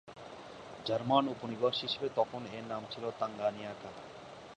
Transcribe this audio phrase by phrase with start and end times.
[0.85, 3.89] German উপনিবেশ হিসেবে তখন এর নাম ছিল তাঙ্গানিয়াকা।